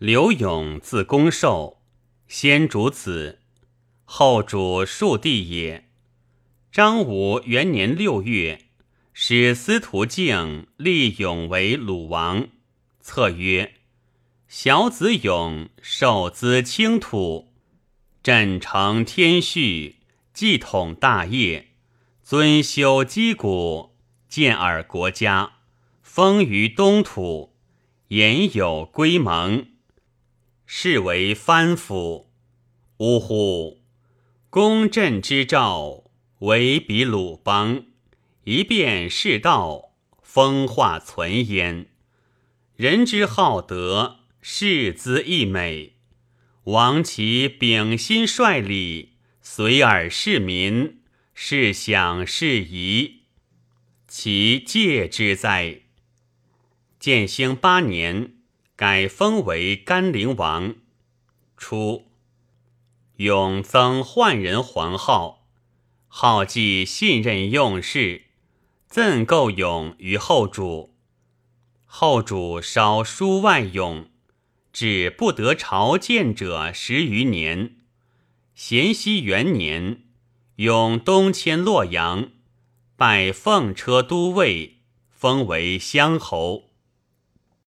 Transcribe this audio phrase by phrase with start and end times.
[0.00, 1.82] 刘永字公寿，
[2.26, 3.40] 先主子，
[4.06, 5.90] 后主庶弟也。
[6.72, 8.62] 张武元年六月，
[9.12, 12.48] 使司徒敬立永为鲁王。
[13.02, 13.74] 策曰
[14.48, 17.52] ：“小子永受资清土，
[18.22, 19.96] 朕承天序，
[20.32, 21.72] 继统大业，
[22.22, 23.90] 尊修击鼓，
[24.30, 25.56] 建尔国家，
[26.00, 27.54] 封于东土，
[28.08, 29.66] 言有归盟。”
[30.72, 32.30] 是为藩府。
[32.98, 33.82] 呜呼！
[34.50, 36.04] 公朕之兆，
[36.38, 37.86] 为彼鲁邦，
[38.44, 41.88] 一变世道，风化存焉。
[42.76, 45.96] 人之好德，世资溢美。
[46.62, 51.00] 王其秉心率礼，随尔市民，
[51.34, 53.22] 是享是宜，
[54.06, 55.80] 其戒之哉？
[57.00, 58.36] 建兴八年。
[58.80, 60.76] 改封为甘陵王。
[61.58, 62.06] 初，
[63.16, 65.46] 永增宦人皇号，
[66.08, 68.22] 号既信任用事，
[68.88, 70.94] 赠构永于后主。
[71.84, 74.08] 后主稍书外永，
[74.72, 77.76] 至不得朝见者十余年。
[78.54, 80.04] 咸熙元年，
[80.56, 82.30] 永东迁洛阳，
[82.96, 84.78] 拜奉车都尉，
[85.10, 86.69] 封为乡侯。